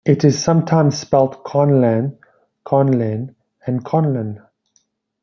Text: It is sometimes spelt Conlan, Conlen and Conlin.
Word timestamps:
It 0.03 0.23
is 0.23 0.43
sometimes 0.43 0.97
spelt 0.97 1.43
Conlan, 1.43 2.17
Conlen 2.65 3.35
and 3.67 3.85
Conlin. 3.85 4.41